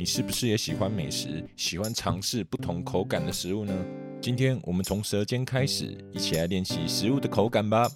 [0.00, 3.72] 你是不是也喜欢美食，喜欢尝试不同口感的食物呢？
[4.20, 7.90] 今天我们从舌尖开始，一起来练习食物的口感吧。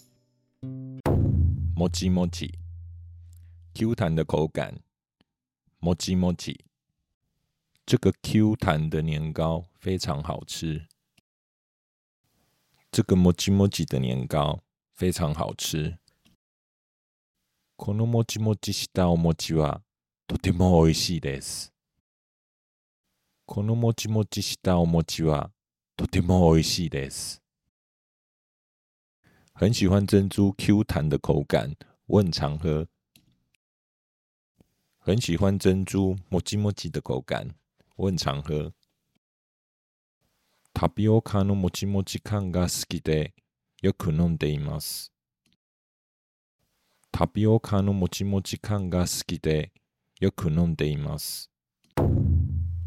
[1.75, 2.59] 摩吉摩吉，
[3.75, 4.81] Q 弹的口感。
[5.79, 6.61] 摩吉摩吉，
[7.87, 10.87] 这个 Q 弹的年糕非常好吃。
[12.93, 14.61] 这个摩吉摩吉的年糕
[14.95, 15.97] 非常好吃。
[17.77, 19.81] このもちもちしたお餅は
[20.27, 21.73] とても美味しいです。
[23.48, 25.52] このもちもちしたお餅は
[25.96, 27.44] とても美味しいです。
[29.54, 31.76] 很喜欢珍珠 Q 弹的口感，
[32.08, 32.88] 我很常喝。
[34.98, 37.56] 很喜欢珍珠もちもち的口感，
[37.96, 38.74] 我很常喝。
[40.74, 43.36] タピオカのもちもち感が好きで
[43.82, 45.14] よく飲んでいます。
[47.12, 49.72] タピオカのもちもち感が好きで
[50.20, 51.52] よく飲んでいます。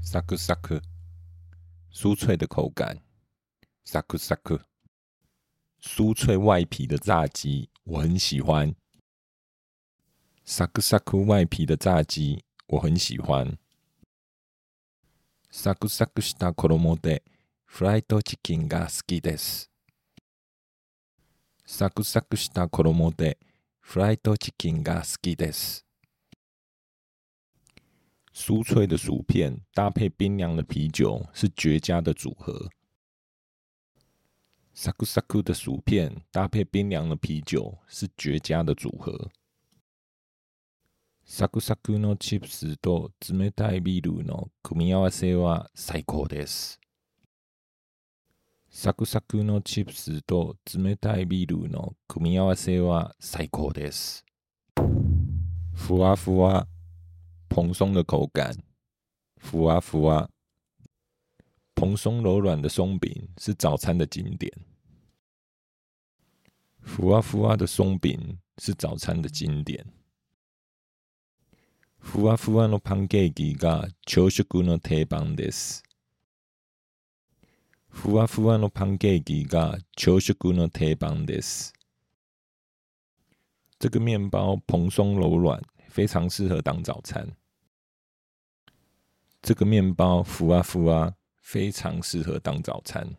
[0.00, 0.80] サクサク，
[1.92, 3.02] 酥脆的口感。
[3.84, 4.60] サクサク，
[5.82, 8.74] 酥脆外皮的炸鸡，我很喜欢。
[10.44, 13.58] サクサク外皮的炸鸡，我很喜欢。
[15.50, 17.22] サクサクした衣で
[17.66, 19.70] フライドチキンが好きです。
[21.66, 23.38] サクサクした衣で
[23.80, 25.84] フライドチキンが好きです。
[28.37, 32.69] 酥脆的薯片搭配冰凉的啤酒是绝佳的组合。
[34.75, 39.31] サクサク的薯片搭配冰凉的啤酒是绝佳的组合。
[41.25, 46.79] サクサクのチップスと冷たいビールの組み合わせは最高です。
[48.69, 54.25] サクサクのチップスと冷たいビールの組み合わせは最高です。
[55.73, 56.67] ふわふわ、
[57.49, 58.55] 蓬松的口感。
[59.37, 60.29] ふわふわ，
[61.75, 64.51] 蓬松柔软的松饼是早餐的经典。
[66.81, 69.85] ふわふわ的松饼是早餐的经典。
[71.97, 75.83] ふわふわのパンケーキが朝食の定番です。
[77.87, 81.73] ふわふわのパンケーキが朝食の定番です。
[83.79, 85.61] 这个面包蓬松柔软，
[85.97, 87.35] 非常适合当早餐。
[89.41, 93.17] 这个面包ふわふわ，非常适合当早餐。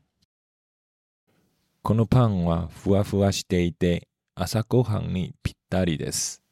[1.82, 6.42] このパンはふわふわしていて、朝ごはんにぴったりです。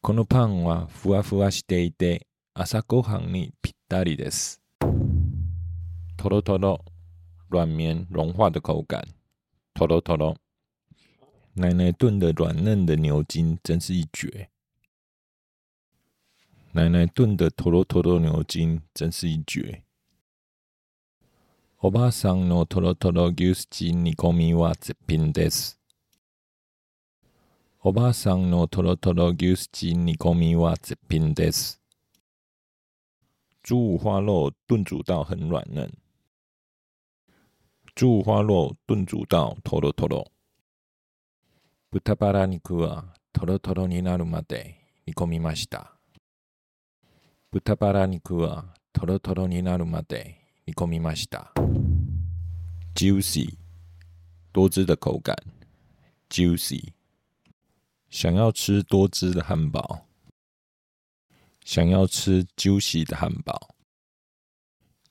[0.00, 4.60] このパンはふわふわしていて、朝ごはんにぴったりです。
[6.16, 6.84] トロトロ，
[7.50, 9.02] 软绵融化的口感。
[9.74, 10.36] トロトロ，
[11.56, 14.48] 奶奶炖的软嫩的牛筋真是一绝。
[16.74, 19.84] 奶奶炖的トロトロ牛筋真是一绝。
[21.78, 25.78] おばあさんのトロトロ牛すじ煮込みは絶品です。
[27.80, 31.80] おばあさんのトロトロ牛すじ煮込みは絶品です。
[33.62, 35.92] 猪五花肉炖煮到很软嫩。
[37.94, 40.26] 猪五花肉炖煮到トロトロ。
[41.92, 44.74] 豚バラ肉はトロトロになるまで
[45.06, 45.92] 煮込みました。
[47.51, 50.35] 豚バラ肉はトロトロになるまで
[50.67, 51.51] 煮込みました。
[52.93, 53.55] Juicy，
[54.53, 55.35] 多汁的口感。
[56.29, 56.93] Juicy，
[58.11, 60.05] 想要吃多汁的汉堡。
[61.65, 63.73] 想要吃 juicy 的汉堡。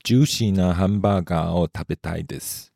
[0.05, 2.71] Juicy なハンバーガーを食べたいです。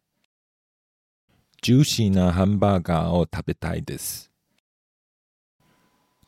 [1.62, 4.29] ジューシーなハンバーガーを食べたいです。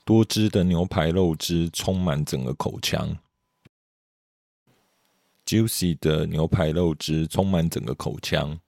[0.06, 3.20] 多汁的牛排肉汁充满整个口腔。
[5.47, 8.61] Juicy 的牛排肉汁充满整个口腔。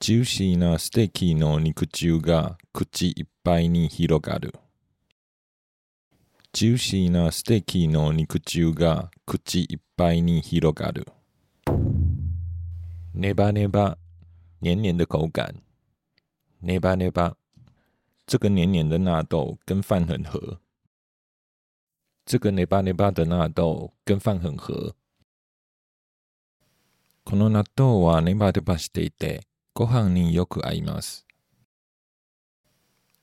[0.00, 4.54] Juicy なステーキの肉汁が口いっぱいに広がる。
[6.52, 11.06] Juicy なステーキの肉汁が口いっぱいに広がる。
[13.14, 13.98] ネバネバ
[14.60, 15.62] 黏黏的口感，
[16.62, 17.36] ネバネバ，
[18.26, 20.58] 这个黏黏的纳豆跟饭很合。
[22.27, 24.93] 这个ネバネバ的纳豆跟饭很合。
[27.23, 31.25] この納豆はネバネバしていて、ご飯によく合います。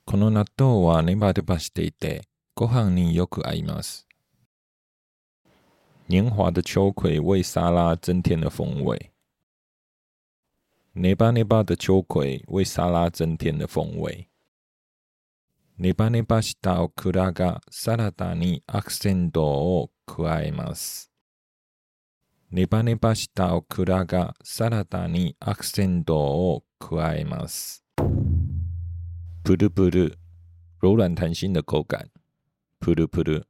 [0.06, 2.22] この納豆はネバネバしていて、
[2.54, 4.06] ご飯によく合います。
[6.06, 9.10] 年华的秋葵为沙拉增添了风味。
[10.94, 14.30] ネバネバ的秋葵为沙拉增添了风味。
[15.76, 21.10] ネバネバしたオクラがサラダにアクセントを加えます。
[22.52, 27.84] ネバネバしたオクラがサラダにアクセントを加えます。
[29.42, 30.16] プルプル，
[30.80, 32.08] 柔软弹性的口感。
[32.78, 33.44] プルプル，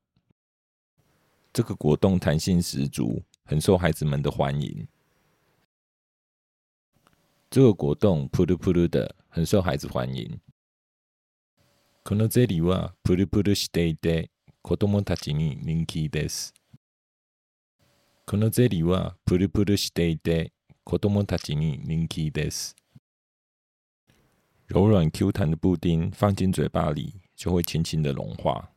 [1.53, 4.89] 这个果冻弹性十足，很受孩子们的欢迎。
[7.51, 10.41] 这个果冻プルプル的，很受孩子欢迎。
[12.07, 14.31] このゼリーはプルプルしていて、
[14.61, 16.53] 子供たちに人気です。
[18.27, 20.53] このゼリーはプルプルしていて、
[20.85, 22.77] 子供たちに人気です。
[24.69, 28.69] 柔软 Q 弹的布丁放进嘴巴里就会轻轻的融化。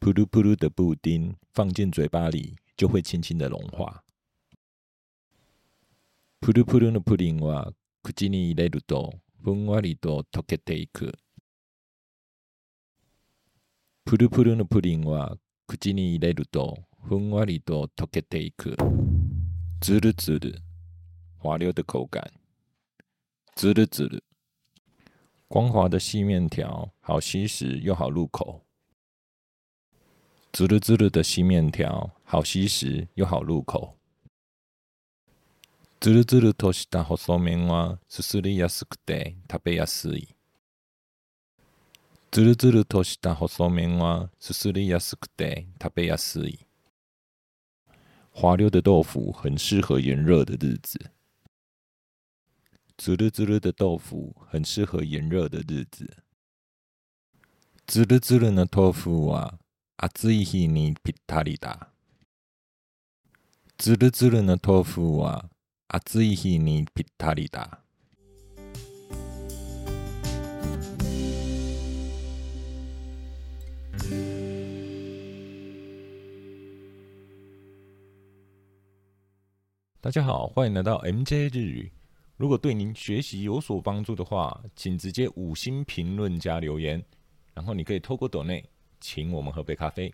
[0.00, 4.02] プルプル的布丁放进嘴巴里就会轻轻的融化。
[6.40, 7.72] プルプルのプリンは
[8.02, 11.12] 口に入れるとふんわりと溶けていく。
[14.04, 18.76] プルプルのプリンは口に入れるとふんわりと溶けていく。
[19.80, 20.58] ズルズル，
[21.42, 22.30] 滑溜的口感。
[23.56, 24.22] ズルズル，
[25.48, 28.62] 光滑的细面条，好吸食又好入口。
[30.52, 33.94] ズルズル的细面条，好吸食又好入口。
[36.00, 40.34] ズルズルとした細麺はすすりやすくて食べやすい。
[42.34, 46.66] ズルズルとした細麺はすすりやすくて食べやすい。
[48.34, 51.10] 滑溜的豆腐很适合炎热的日子。
[52.96, 56.08] 滋噜滋噜的豆腐很适合炎热的日子。
[57.86, 59.58] 滋噜滋噜的豆腐は
[59.98, 61.90] 暑い日にぴったりだ。
[63.76, 65.50] 滋噜滋噜的豆腐は
[65.86, 67.81] 暑い日にぴったりだ。
[80.04, 81.92] 大家好，欢迎来到 MJ 日语。
[82.36, 87.00] 如果对您学习有所帮助的话，请直接五星评论加留言，
[87.54, 88.68] 然后你可以透过抖内
[89.00, 90.12] 请我们喝杯咖啡。